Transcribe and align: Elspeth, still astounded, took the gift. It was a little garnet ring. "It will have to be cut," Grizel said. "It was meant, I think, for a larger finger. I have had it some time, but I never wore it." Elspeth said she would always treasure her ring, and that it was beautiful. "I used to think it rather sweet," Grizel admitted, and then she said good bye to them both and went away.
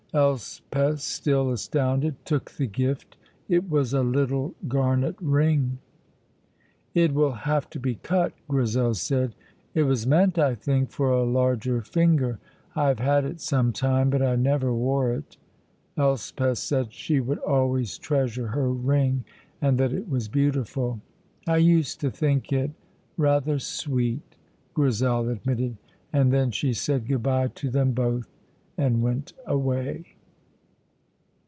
Elspeth, 0.13 0.99
still 0.99 1.51
astounded, 1.51 2.17
took 2.25 2.51
the 2.51 2.65
gift. 2.67 3.15
It 3.47 3.69
was 3.69 3.93
a 3.93 4.03
little 4.03 4.53
garnet 4.67 5.15
ring. 5.21 5.79
"It 6.93 7.13
will 7.13 7.31
have 7.31 7.69
to 7.69 7.79
be 7.79 7.95
cut," 7.95 8.33
Grizel 8.49 8.93
said. 8.93 9.33
"It 9.73 9.83
was 9.83 10.05
meant, 10.05 10.37
I 10.37 10.53
think, 10.53 10.89
for 10.91 11.11
a 11.11 11.23
larger 11.23 11.81
finger. 11.81 12.39
I 12.75 12.89
have 12.89 12.99
had 12.99 13.23
it 13.23 13.39
some 13.39 13.71
time, 13.71 14.09
but 14.09 14.21
I 14.21 14.35
never 14.35 14.73
wore 14.73 15.13
it." 15.13 15.37
Elspeth 15.95 16.57
said 16.57 16.91
she 16.91 17.21
would 17.21 17.39
always 17.39 17.97
treasure 17.97 18.47
her 18.47 18.69
ring, 18.69 19.23
and 19.61 19.77
that 19.77 19.93
it 19.93 20.09
was 20.09 20.27
beautiful. 20.27 20.99
"I 21.47 21.55
used 21.55 22.01
to 22.01 22.11
think 22.11 22.51
it 22.51 22.71
rather 23.15 23.59
sweet," 23.59 24.35
Grizel 24.73 25.29
admitted, 25.29 25.77
and 26.11 26.33
then 26.33 26.51
she 26.51 26.73
said 26.73 27.07
good 27.07 27.23
bye 27.23 27.47
to 27.47 27.69
them 27.69 27.93
both 27.93 28.27
and 28.77 29.01
went 29.03 29.31
away. 29.45 30.03